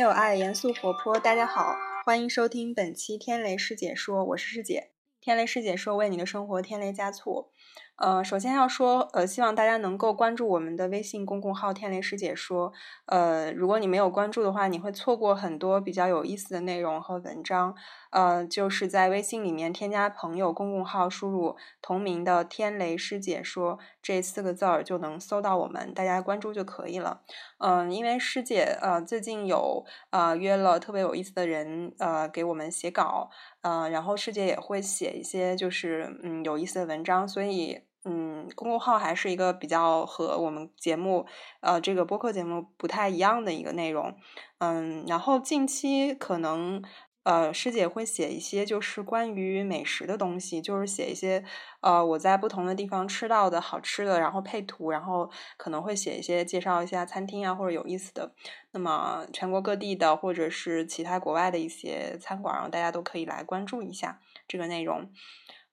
[0.00, 1.18] 有爱，严肃活泼。
[1.18, 4.92] 大家好，欢迎收听本期天雷师姐说，我是师姐。
[5.20, 7.50] 天雷师姐说，为你的生活添雷加醋。
[7.96, 12.72] 呃，首先要说，呃，希望大家能够关注我们的微信公共号“天雷师姐说”。
[13.04, 17.76] 呃，如果你没有关注的话，你会错过很多比较有意思的内容和文章。
[18.10, 27.22] 呃，就是在微信里面添加朋友公共号，输入同名的“天雷师姐说”这四个字儿就能搜到我们，大家关注就可以了。
[27.58, 33.30] 嗯，因为师姐呃最近有呃约了特别有意思的人呃给我们写稿，
[33.62, 37.82] 呃，然后师姐也会写一些就是嗯有意思的文章，所以。
[38.02, 41.26] 嗯，公众号还是一个比较和我们节目，
[41.60, 44.16] 呃，这个播客节目不太一样的一个内容。
[44.56, 46.82] 嗯，然后近期可能，
[47.22, 51.44] 呃，师姐会写一些就是关于美食的东西，就是写一些
[51.80, 58.32] 呃我在不同的地方吃到的好吃的，然后配图，然后可能会写一些介绍一下餐厅啊或者有意思的。
[58.72, 65.10] 那么全国各地的或者是其他国外的一些餐馆，然后大家都可以来关注一下这个内容。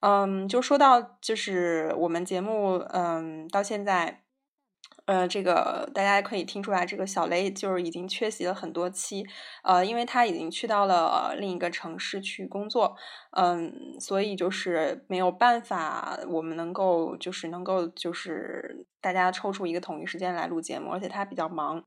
[0.00, 4.22] 嗯，就说到就是我们节目，嗯，到现在，
[5.08, 9.24] 呃，这个大家可以听出来，这个小雷就是已经缺席了很多期，
[9.62, 12.94] 呃，因为他已经去到了另一个城市去工作，
[13.30, 21.82] 嗯，所以就是没有办法，我们能够就是能够就是大家抽出一个统一时间来录节目，而且他比较忙，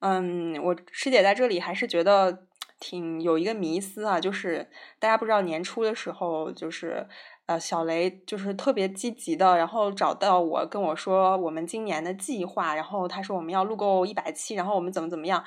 [0.00, 2.46] 嗯，我师姐在这里还是觉得。
[2.84, 7.06] 挺有一个迷思啊，就是大家不知道年初的时候，就是
[7.46, 15.44] 呃小雷就是特别积极的，然后找到我跟我说我们今年的计划，然后他说我们要录够一百期，然后我们怎么怎么样，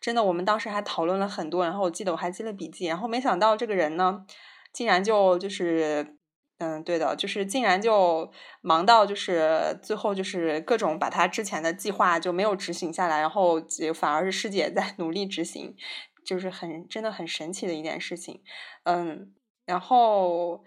[0.00, 4.24] 真的我们当时还讨论了很多，然后我记得我还记了笔记，然后没想到这个人呢，
[4.72, 6.16] 竟然就就是
[6.58, 8.30] 嗯对的，就是竟然就
[8.60, 13.60] 忙到就是最后就是各种把他之前的计划就没有执行下来，然后
[13.94, 15.76] 反而是师姐在 努力执行。
[16.24, 18.42] 就是很真的很神奇的一件事情，
[18.82, 19.32] 嗯，
[19.64, 20.64] 然后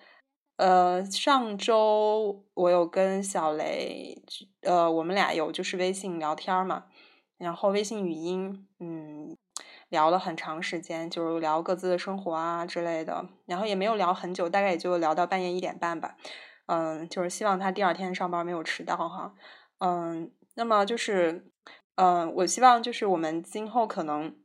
[0.60, 4.22] 呃上周我有跟小雷，
[4.62, 6.84] 呃我们俩有就是微信聊天嘛，
[7.38, 9.38] 然后微信语音，嗯，
[9.88, 16.18] 聊了很长时间，就是聊各自的生活啊之类的，然后也没有聊很久，大概也就聊到半夜一点半吧，
[16.66, 19.34] 嗯，就是希望他第二天上班没有迟到哈，
[19.78, 21.46] 嗯，那么就是
[21.96, 24.36] 嗯，我希望就是我们今后可能。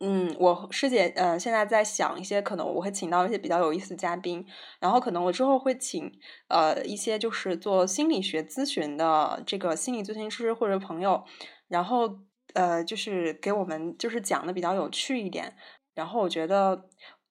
[0.00, 4.46] 嗯，我师姐呃，现在在想一些可能我会请到一些比较有意思的嘉宾，
[4.78, 6.12] 然后可能我之后会请
[6.48, 11.24] 呃一些就是做心理学咨询的这个心理咨询师或者朋友，
[11.68, 12.18] 然后
[12.52, 15.56] 呃就是给我们就是讲的比较有趣一点，
[15.94, 16.88] 然后我觉得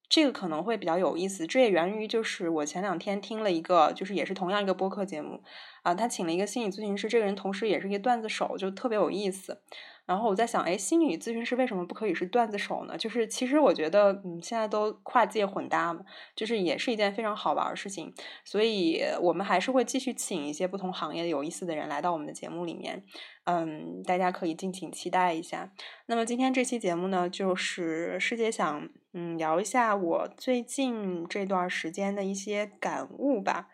[0.10, 5.44] 这个可能会比较有意思，这也源于就是我前两天听了一个就是也是同样一个播客节目
[5.84, 9.62] 啊，他请了一个心理咨询师，这个人同时也是一个段子手，就特别有意思。
[10.06, 12.96] 然后我在想，哎，心理咨询师为什么不可以是段子手呢？
[12.96, 16.02] 就是其实我觉得，嗯，现在都跨界混搭嘛，
[16.36, 18.14] 就是也是一件非常好玩的事情。
[18.44, 23.04] 所以我们还是会继续请一些不同行业有意思的人来到我们的节目里面，
[23.46, 25.72] 嗯，大家可以敬请期待一下。
[26.06, 33.70] 那么今天这期节目呢，就是师姐想，嗯，聊一下我最近这段时间的一些感悟吧。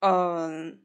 [0.00, 0.80] 嗯，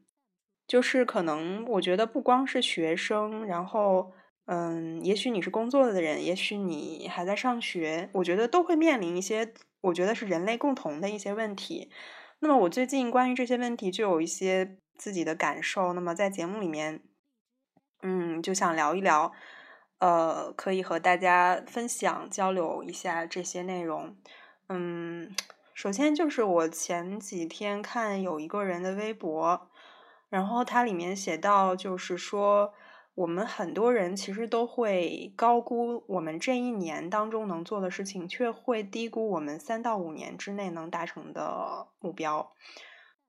[0.68, 4.12] 就是可能我觉得不光是学生，然后。
[4.50, 9.52] 嗯，也许你是工作的人，也许你还在上学，我觉得都会面临一些，
[9.82, 11.90] 我觉得是人类共同的一些问题。
[12.38, 17.02] 那么我最近关于这些问题就有一些自己的感受，那么在节目里面，
[18.00, 19.30] 嗯，就想聊一聊，
[19.98, 24.16] 呃，可以和大家分享交流一下这些内容。
[24.70, 25.30] 嗯，
[25.74, 29.68] 首先就是我前几天看有一个人的微博，
[30.30, 32.72] 然后他里面写到，就是说。
[33.18, 42.52] 我们很多人其实都会高估我们这一年当中能做的事情，却会低估我们三到五年之内能达成的目标。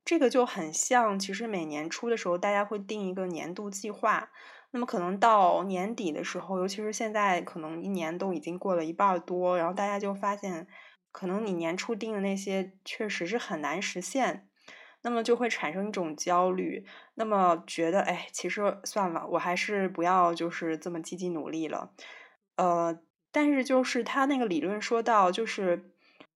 [0.05, 4.29] 这个就很像，其实每年初的时候，大家会定一个年度计划。
[4.69, 10.67] 那么可能到年底的时候，尤其是现在，可能一年都已经过了一半多，然后大家就发现，
[11.11, 14.48] 可能你年初定的那些确实是很难实现。
[15.01, 16.85] 那么就会产生一种焦虑，
[17.15, 21.91] 那么觉得哎，其实算了，我还是不要就是这么积极努力了。
[22.57, 22.99] 呃，
[23.31, 25.91] 但是就是他那个理论说到，就是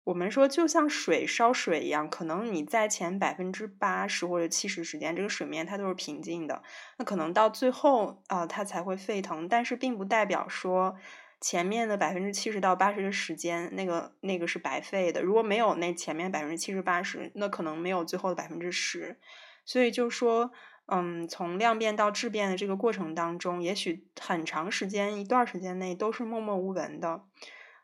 [0.06, 6.63] 我们说就像水烧水一样，可能你在前百分之八十或者七十时间，这个水面它都是平静的，
[6.98, 10.95] 那可能到最后啊，它才会沸腾，但是并不代表说。
[11.44, 15.22] 前面的百分之七十到八十的时间，那个那个是白费的。
[15.22, 19.19] 如果没有那前面百分之七十八十，那可能没有最后的百分之十。
[19.66, 20.51] 所以就说，
[20.86, 27.25] 嗯，从量变到质变的这个过程当中，也许很长时间一段时间内都是默默无闻的。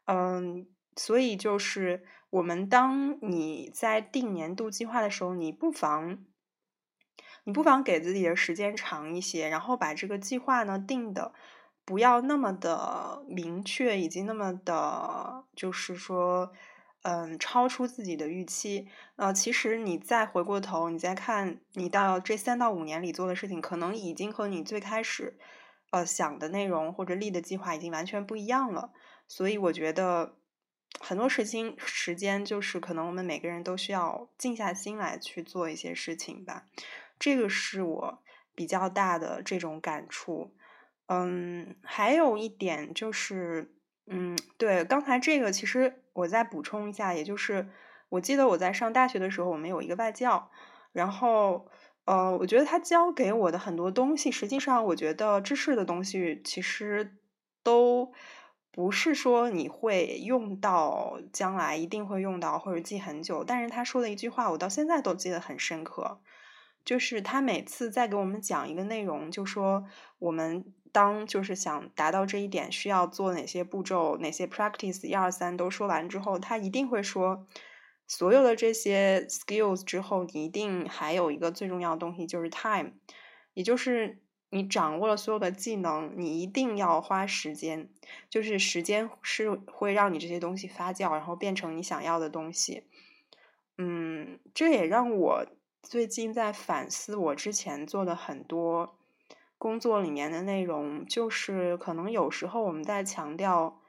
[0.05, 0.65] 嗯，
[0.95, 6.23] 所以就是我们当你在定年度计划的时候，你不妨
[7.43, 11.33] 你不妨给自己的时间长一些，然后把这个计划呢定的
[11.89, 16.53] 不要那么的明确，以及那么的，就是说。
[17.01, 18.89] 嗯，超出自己的预期。
[19.15, 25.37] 呃，其实你再回过头，你再看你到这三到五年里做的事情，可能已经和你最开始
[25.91, 28.91] 呃想的内容或者立的计划已经完全不一样了。
[29.29, 30.35] 所以我觉得
[30.99, 36.65] 很多事情时间就是可能我们每个人都需要静下心来去做一些事情吧。
[37.17, 38.21] 这个是我
[38.53, 40.53] 比较大的这种感触。
[41.09, 43.75] 嗯，还有一点就是。
[44.11, 47.69] 嗯，对，刚才这个其实我再补充一下，也就是
[48.09, 50.49] 我记得我在上大学的时候，我们有一个外教，
[50.93, 51.67] 然后
[52.05, 57.17] 呃，我觉得他教给我的很多东西，实际上我觉得知识的东西其实
[57.61, 58.11] 都
[58.71, 66.19] 不是说你会用到将来一定会用到或者记很久，但是他说的一句话，我到现在都记得很深刻，
[66.83, 69.85] 就是他每次在给我们讲一个内容，就说
[70.17, 70.73] 我们。
[70.91, 77.47] 当就是想达到这一点，需要做哪些步骤、哪些 practice，一二三都说完之后，他一定会说，
[78.07, 82.91] 所有的这些 skills 之后，一定还有一个最重要的东西，就是 time，
[83.53, 84.19] 也就是
[84.49, 87.89] 你掌握了所有的技能，你一定要花时间，
[88.29, 92.83] 就是时间是会让你这些东西发酵，然后变成你想要的东西。
[93.77, 95.45] 嗯，这也让我
[95.81, 98.97] 最近在反思我之前做的很多。
[99.59, 103.81] 工作里面的内容，就是可能有时候我们在强调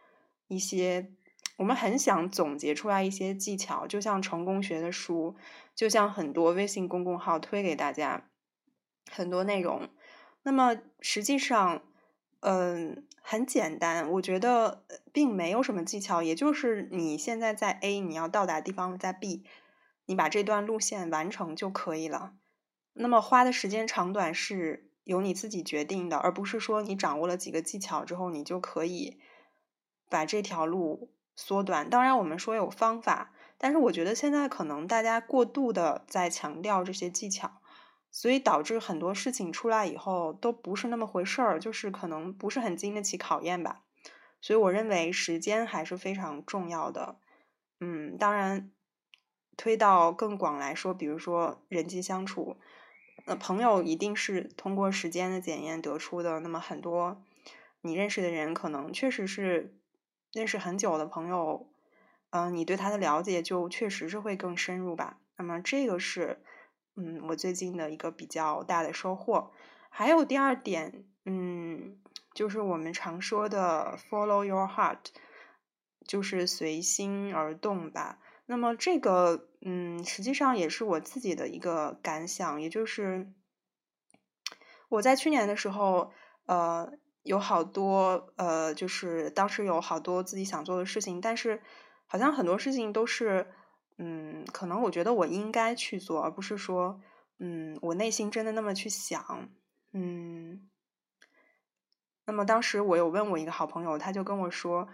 [0.48, 1.12] 一些，
[1.58, 5.36] 我们很想总结出来一些技巧，就像成功学的书，
[5.76, 8.28] 就像很多微信公共号推给大家
[9.08, 9.88] 很多内容。
[10.42, 11.82] 那么实际上，
[12.40, 19.44] 嗯，很简单，我觉得并没有什么技巧，也就是你现在在 A，你要到达地方在 B，
[20.06, 22.32] 你把这段路线完成就可以了。
[22.94, 24.89] 那么花的时间长短是。
[25.04, 29.18] 由你自己决定的，而不是说你掌握了几个技巧之后，你就可以
[30.08, 31.88] 把这条路缩短。
[31.88, 37.60] 当然，我们说有方法，但是我觉得现在可能大家过度的在强调这些技巧，
[38.10, 43.82] 所以导致很多事情出来以后都不是那么回事儿，就是可能不是很经得起考验吧。
[44.40, 47.16] 所以我认为时间还是非常重要的。
[47.80, 48.70] 嗯，当然，
[49.56, 52.56] 推到更广来说，比如说人际相处。
[53.26, 56.40] 那朋友一定是通过时间的检验得出的。
[56.40, 57.22] 那么很多
[57.80, 59.76] 你认识的人，可能确实是
[60.32, 61.68] 认识很久的朋友，
[62.30, 65.18] 嗯，你对他的了解就确实是会更深入吧。
[65.36, 66.42] 那么这个是，
[66.96, 69.50] 嗯，我最近的一个比较大的收获。
[69.88, 71.98] 还有第二点，嗯，
[72.34, 74.98] 就是我们常说的 “follow your heart”，
[76.06, 78.18] 就是随心而动吧。
[78.50, 83.32] 那么这个，嗯，实际上也是我自己的一个感想，也就是
[84.88, 86.10] 我在去年的时候，
[86.46, 86.92] 呃，
[87.22, 91.62] 有好多，呃，就是当时有好多自己想做的事情，但是
[92.08, 93.46] 好像很多事情都是，
[93.98, 97.00] 嗯，可能我觉得我应该去做，而不是说，
[97.38, 99.48] 嗯，我内心真的那么去想，
[99.92, 100.68] 嗯。
[102.26, 104.88] 那么当时我有问我一个好朋友，他就跟我说。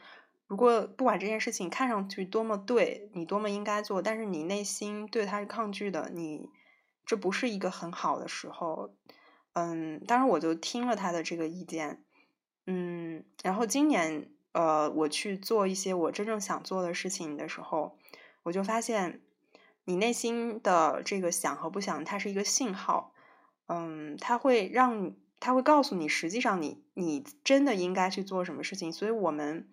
[0.48, 6.48] 如果不管这件事情看上去多么对你多么应该做，但是你内心对它是抗拒的，你
[7.04, 8.94] 这不是一个很好的时候。
[9.54, 12.04] 嗯，当然我就听了他的这个意见，
[12.66, 17.98] 嗯，然后今年呃我去做一些我真正想做的事情的时候，
[18.44, 19.22] 我就发现
[19.84, 23.14] 你内心的这个想和不想，它是一个信号，
[23.66, 29.68] 嗯，它会让它会告诉你，实际上你你真的应该去做什么事情，所以我们。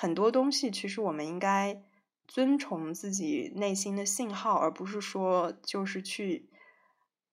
[0.00, 1.82] 很多东西其实我们应该
[2.28, 6.48] 遵从自己内心的信号，而不是说就是去，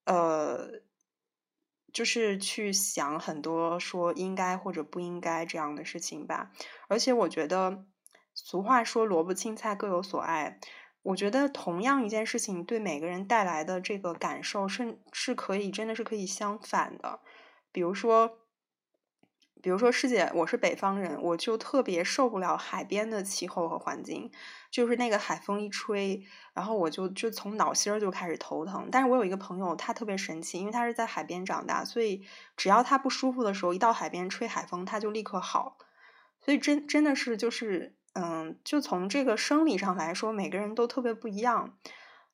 [0.06, 0.82] 呃，
[1.94, 6.52] 就是去想很多说应该或者不应该这样的事情吧。
[6.88, 7.86] 而且我觉得，
[8.34, 10.60] 俗话说萝卜青菜各有所爱，
[11.04, 17.20] 我觉得同样一件事情对每个人带来的这个感受是是可以真的是可以相反的，
[17.72, 18.40] 比如说。
[19.66, 24.32] 比如说，师姐，我是北方人，我就特别受不了海边的气候和环境，
[24.70, 28.88] 就是那个海风一吹，然后我就就从脑心儿就开始头疼。
[28.92, 32.22] 但是我有一个朋友，他特别神奇，因为他是在海边长大，所以
[32.56, 35.80] 只要他不舒服的时候，一到海边吹海风，他就立刻好。
[36.40, 41.76] 所以真真的是就是，嗯，就从这个生理上来说，每个人都特别不一样。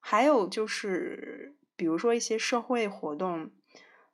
[0.01, 3.51] 还有就是，比如说一些社会活动。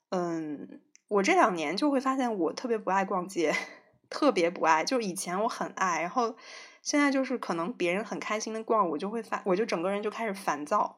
[0.09, 3.55] 嗯，我这两年就会发现我特别不爱逛街，
[4.09, 4.83] 特别不爱。
[4.83, 6.35] 就以前我很爱，然后
[6.81, 10.97] 现在就是可能别人很开心的逛，我就会发，我就整个人就开始烦躁。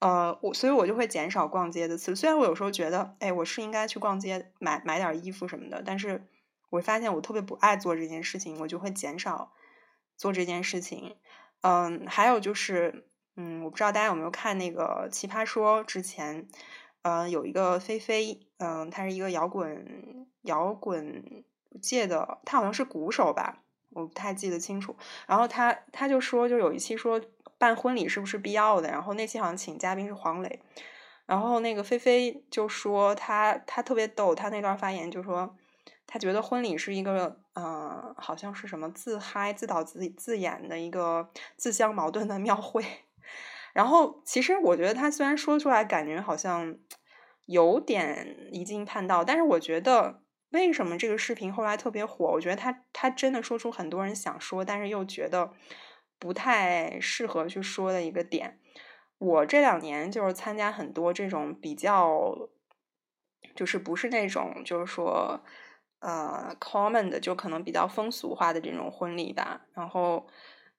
[0.00, 2.14] 呃，我所以，我就会减少逛街的次。
[2.14, 6.26] 虽然我有时候觉得，哎，我是应该去逛街买买点衣服什么的，但是
[6.68, 9.52] 我发现我特别不爱做这件事情，我就会减少
[10.18, 11.16] 做这件事情。
[11.62, 16.48] 嗯，还有就是，嗯，我不知道大家有没有看那个《奇葩说》之前，
[17.04, 21.44] 呃，有一个菲菲，嗯，他是一个摇滚摇滚
[21.80, 24.96] 界的，他好像是鼓手吧，我不太记得清楚。
[25.28, 27.20] 然后他他就说，就有一期说。
[27.56, 28.90] 办婚礼是不是必要的？
[28.90, 30.60] 然后那期好像请嘉宾是黄磊，
[31.24, 35.56] 然后那个菲菲就说他他特别逗，他那段发言就说
[36.04, 42.84] 他觉得婚礼是一个嗯，好像是什么自嗨、自导自自演的一个自相矛盾的庙会。
[43.74, 46.78] 然后其实我觉得他虽然说出来感觉好像
[47.44, 52.24] 有点离经叛道，但是我觉得为什么这个视频后来特别火？
[52.32, 55.52] 我觉得他他真的说出很多人想说，但是又觉得。
[56.16, 58.58] 不太适合去说的一个点，
[59.18, 62.48] 我这两年就是参加很多这种比较，
[63.54, 65.44] 就是不是那种就是说
[65.98, 69.66] 呃 common 的，就可能比较风俗化的这种婚礼吧。
[69.74, 70.26] 然后，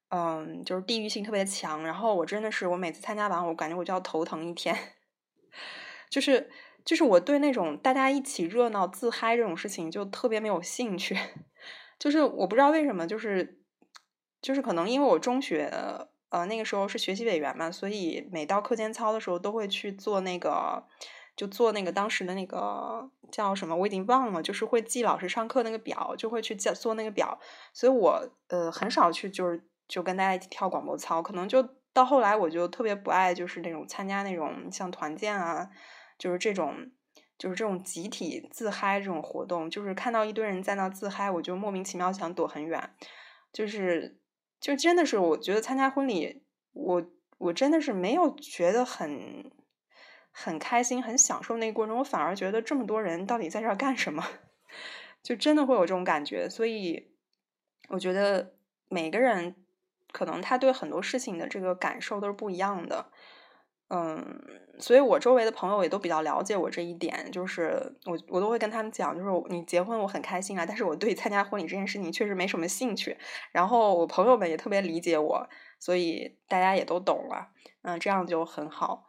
[0.08, 1.84] 嗯，就是地域性特别强。
[1.84, 4.76] 然后我真的是，我每次参加完，我感觉我就要头疼一天。
[6.10, 6.50] 就是
[6.84, 11.16] 就是我对那种大家一起热闹自嗨这种事情就特别没有兴趣。
[11.98, 13.60] 就是我不知道为什么，就是。
[14.42, 15.72] 就是可能因为我中学
[16.28, 20.84] 呃那个时候是学习委员嘛，所以每到课间操的时候都会去做那个，
[21.34, 27.40] 就做那个当时的那个叫什么我已经忘了，就是会记老师上课那个表，就会去做做那个表，
[27.72, 31.62] 所以我呃很少去就是就跟大家一起跳广播操，可能就
[31.92, 35.70] 到后来我就特别不爱就是那种参加那种像团建啊，
[36.18, 36.90] 就是这种
[37.38, 42.94] 就是这种集体自嗨这种活动，就是看到一堆人在那自嗨，我就莫名其妙想躲很远，
[43.52, 44.20] 就是。
[44.58, 49.52] 就真的是，我觉得参加婚礼，我我真的是没有觉得很
[50.32, 51.98] 很开心、很享受那个过程。
[51.98, 54.26] 我反而觉得这么多人到底在这儿干什么？
[55.22, 56.48] 就真的会有这种感觉。
[56.48, 57.12] 所以
[57.90, 58.54] 我觉得
[58.88, 59.54] 每个人
[60.16, 63.04] 可能他对很多事情的这个感受都是不一样的。
[63.88, 64.40] 嗯，
[64.78, 73.18] 所以我周围的朋友也都比较了解我这一点，就是我我都会跟他们讲，就是你结婚我很开心啊，但是我对参加婚礼这件事情确实没什么兴趣。
[73.52, 75.46] 然后我朋友们也特别理解我，
[75.78, 77.48] 所以大家也都懂了，
[77.82, 79.06] 嗯，这样就很好。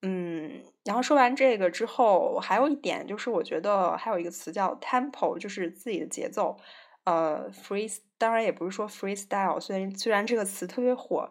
[0.00, 6.56] 嗯，然后说完这个之后，还有一点就是，我觉得还有一个词叫 tempo，就是自己的节奏。
[7.04, 11.30] 呃，free 当然也不是说 freestyle，虽然虽然这个词特别火。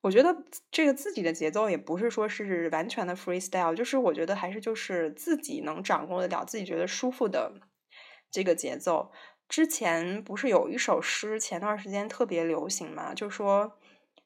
[0.00, 0.36] 我觉得
[0.72, 7.52] 这个自己的节奏也不是说是完全的 freestyle，就是我觉得还是就是自己能掌握得了，自己觉得舒服的
[8.28, 9.12] 这个节奏。
[9.48, 13.78] 之前不是有一首诗，前段时间特别流行嘛，就说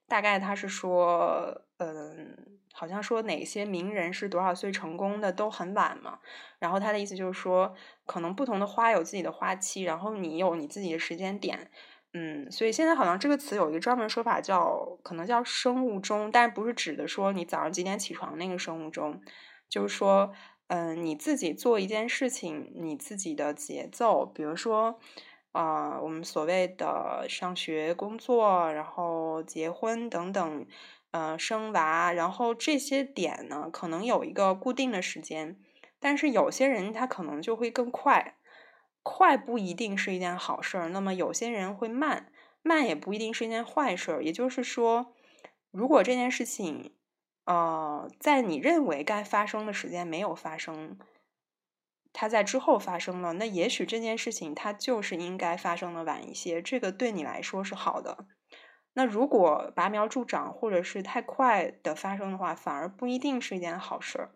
[0.09, 6.21] 大概他是说，嗯，好像说哪些名人是多少岁成功的都很晚嘛。
[6.59, 7.75] 然后他的意思就是说，
[8.07, 11.71] 可能不同的花有自己的花期，然后你有你自己的时间点。
[12.19, 19.21] 嗯，所以现在好像这个词有一个专门说法，叫可能叫生物钟，但是不是指的说你早上几点起床那个生物钟，
[19.69, 20.33] 就是说，
[20.69, 24.99] 嗯，你自己做一件事情，你自己的节奏，比如说，
[25.53, 30.67] 啊，我们所谓的上学、工作，然后结婚等等，
[31.11, 35.59] 呃，生娃，然后这些点呢，可能有一个固定的时间，
[36.01, 38.37] 但是有些人他可能就会更快。
[39.09, 44.25] 快不一定是一件好事儿，那么有些人会慢，慢也不一定是一件坏事儿。
[44.25, 45.15] 也就是说，
[45.71, 46.93] 如果这件事情，
[47.45, 50.99] 呃，在你认为该发生的时间没有发生，
[52.13, 58.27] 它在之后发生了，那也许这件事情它就是应该发生的晚一些，这个对你来说是好的。
[58.95, 64.31] 那如果拔苗助长或者是太快的发生的话，反而不一定是一件好事儿。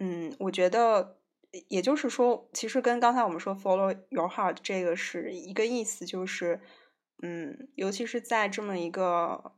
[0.00, 1.20] 嗯，我觉得。
[1.68, 6.60] 也就是说，其实跟刚才我们说 “follow your heart” 这个是一个意思，就是，
[7.22, 9.52] 嗯，尤其是在这么一个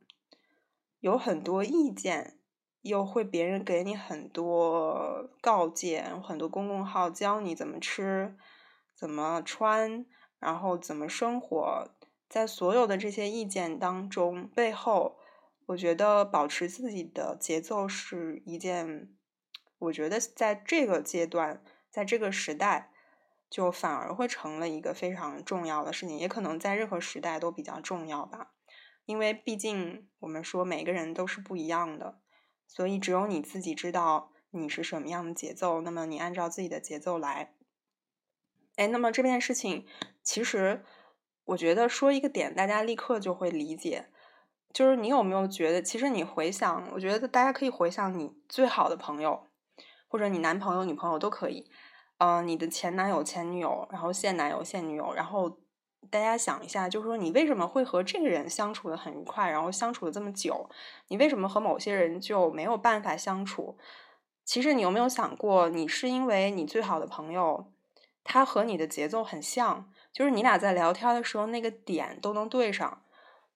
[1.00, 2.38] 有很多意见，
[2.82, 8.36] 又会别人给你很多告诫，很多公共号教你怎么吃、
[8.94, 10.04] 怎么穿，
[10.38, 11.88] 然后怎么生活，
[12.28, 15.16] 在所有的这些意见当中，背后，
[15.66, 19.08] 我觉得保持自己的节奏是一件，
[19.78, 21.62] 我觉得在这个阶段。
[21.96, 22.90] 在这个时代，
[23.48, 28.52] 就反而会成了一个非常重要的事情，也可能在任何时代都比较重要吧。
[29.06, 32.20] 因为毕竟我们说每个人都是不一样的，
[32.66, 37.54] 所以只有你自己知道你是什么样的节奏，那么你按照自己的节奏来。
[38.74, 39.86] 哎，那么这件事情，
[40.22, 40.84] 其实
[41.46, 44.10] 我觉得说一个点，大家立刻就会理解。
[44.70, 49.46] 就是你有没有觉得，其实你回想，我觉得大家可以回想你最好的朋友，
[50.08, 51.70] 或者你男朋友、女朋友都可以。
[52.18, 55.58] 嗯，你的前男友、前女友，然后现男友、现女友，然后
[56.10, 60.70] 大家想一下，就是说你为什么会和这个人相处的很愉快，然后相处了这么久？
[61.08, 63.76] 你为什么和某些人就没有办法相处？
[64.44, 67.72] 其实你有没有想过，你是因为你最好的朋友，
[68.24, 73.02] 他和你的节奏很像，就是你俩在聊天的时候那个点都能对上。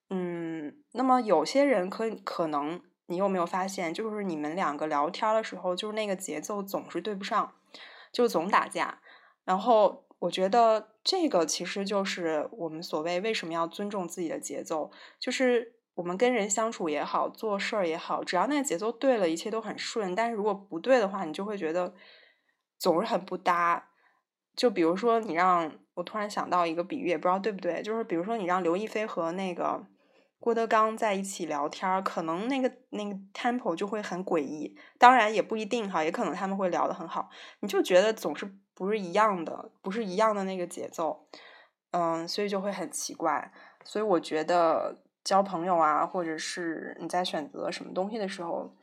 [0.09, 2.81] 嗯，那么有些人可可能
[3.11, 7.53] 你有没有发现，就是你们两个聊天的时候，就是那个节奏总是对不上，
[8.11, 8.99] 就总打架。
[9.43, 14.89] 然后我觉得这个其实就是我们所谓为什么要尊重自己的节奏，
[15.19, 15.75] 就是。
[15.95, 20.15] 我们跟人相处也好，做事儿也好，只要那个节奏对了，一切都很顺。
[20.15, 21.93] 但是如果不对的话，你就会觉得
[22.79, 23.89] 总是很不搭。
[24.55, 29.85] 就比如说，你让我突然想到一个比喻，也不知道对不对，就是比如说你让刘亦菲和那个
[30.41, 34.77] 郭德纲在一起聊天，可能那个那个 tempo 就会很诡异。
[34.97, 37.29] 当然也不一定哈，也可能他们会聊得很好。
[37.61, 41.25] 你就觉得总是不是一样的，不是一样的那个节奏，
[41.91, 43.53] 嗯，所以就会很奇怪。
[43.85, 44.97] 所以我觉得。
[45.23, 48.75] 交朋友啊，或者是你在选择什么东西的时候，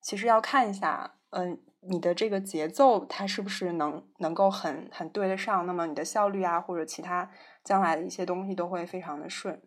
[0.00, 7.30] 其实要看一下，嗯，你的这个节奏它是不是能能够很很对得上，那么你的效率啊，或者其他
[7.62, 9.60] 将来的一些东西都会非常的顺。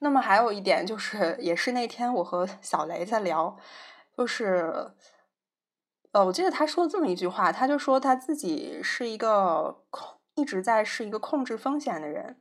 [0.00, 3.56] 那么还有一点就是，也是那天我和小雷在聊，
[4.16, 4.90] 就是，
[6.12, 12.38] 呃，我记得他说了这么一句话，他就说他自己是一个控，一直在是一个控制风险的人。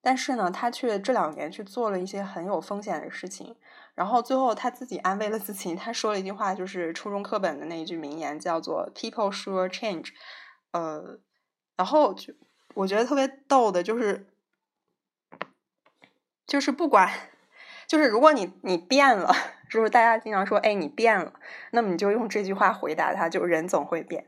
[0.00, 3.56] 但是呢，他却这两年去做了一些很有风险的事情，
[3.96, 10.10] 然后最后他自己安慰了自己，他说了一句话，就是初中课本的那一句名言，叫做 “People sure change”。
[10.70, 11.18] 呃，
[11.74, 12.32] 然后就
[12.74, 14.28] 我觉得特别逗的，就是
[16.46, 17.10] 就是不管，
[17.86, 19.34] 就是如果你你变了，
[19.70, 21.32] 就是大家经常说，哎，你变了，
[21.72, 24.26] 那么你就用这句话回答他，就人总会变。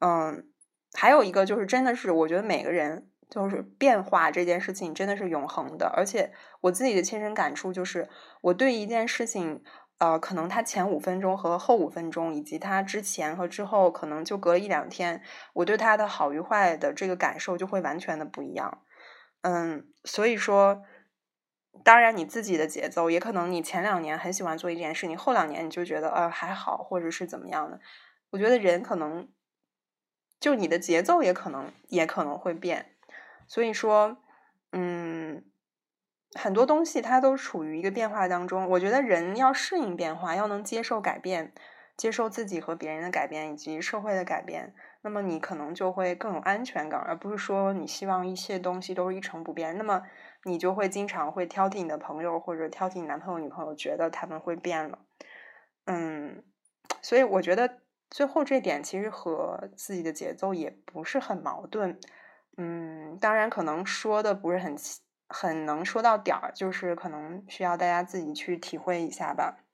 [0.00, 0.46] 嗯，
[0.94, 3.06] 还有一个就是真的是，我觉得每个人。
[3.30, 6.32] 就是变化这件事情真的是永恒的，而且
[6.62, 8.08] 我自己的亲身感触就是，
[8.40, 9.62] 我对一件事情，
[9.98, 18.82] 呃，可能它前五分钟和后五分钟，以及它之前和之后，可能就隔一两天，我对它的好与坏的这个感受就会完全的不一样。
[19.42, 20.82] 嗯，所以说，
[21.82, 27.80] 当然你自己的节奏，也可能你前两年很喜欢做一件事，你后两年你就觉得呃还好，或者是怎么样的。
[28.30, 29.28] 我觉得人可能
[30.38, 32.94] 就你的节奏也可能也可能会变。
[33.48, 34.18] 所以说，
[34.72, 35.44] 嗯，
[36.34, 38.68] 很多东西它都处于一个变化当中。
[38.70, 41.52] 我觉得人要适应变化，要能接受改变，
[41.96, 49.76] 接受自己和别人的改变以及社会的改变，那么你可能就会更有安全感，而不是说你希望一切东西都是一成不变。
[49.78, 50.02] 那么
[50.44, 54.98] 你就会经常会挑剔你的朋友或者挑剔你男朋友、女朋友，觉得他们会变了。
[55.86, 56.44] 嗯，
[57.00, 57.78] 所以我觉得
[58.10, 61.98] 最后这点其实和自己的节奏也不是很矛盾。
[62.58, 64.76] 嗯，当然可能说的不是很
[65.28, 69.64] 很能说到点儿，就是可能需要大家自己去体会一下吧。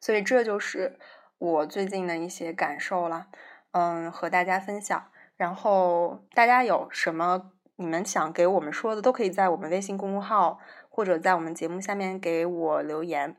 [0.00, 0.98] 所以这就是
[1.38, 3.28] 我最近的一些感受了，
[3.76, 5.04] 嗯，和大家分享。
[5.36, 10.58] 然后大家有什么你们想给我们说的，都可以在我们微信公众号
[10.88, 13.36] 或者在我们节目下面给我留言。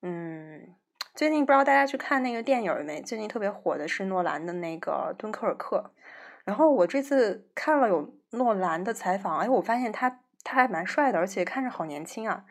[0.00, 0.74] 嗯，
[1.14, 3.02] 最近不知道大家去看那个电影没？
[3.02, 5.92] 最近特别火的是诺兰的那个《敦刻尔克》。
[6.44, 12.44] 然后我这次看了有诺兰的采访，哎，我发现他他还蛮帅的，而且看着好年轻啊，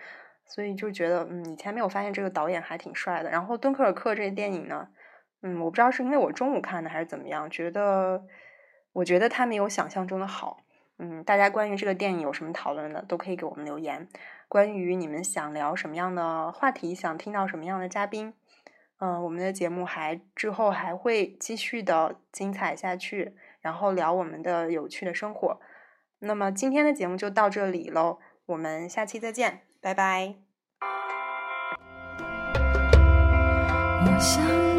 [0.46, 3.32] 所以就觉得，嗯，以前没有发现这个导演还挺帅的。
[3.32, 4.88] 然后《敦刻尔克》这电影呢，
[5.44, 8.26] 嗯，我不知道是因为我中午看的还是怎么样，觉得
[8.94, 10.62] 我觉得他没有想象中的好。
[10.98, 14.08] 嗯，大家关于这个电影有什么讨论的，都可以给我们留言。
[14.48, 18.34] 关于你们想聊什么样的话题，想听到什么样的嘉宾，
[19.00, 23.36] 嗯，我们的节目还之后还会继续的精彩下去。
[23.60, 25.62] 然后聊我们的有趣的生活，
[26.20, 30.36] 那么今天的节目就到这里喽，我们下期再见，拜拜。
[34.06, 34.73] 我想。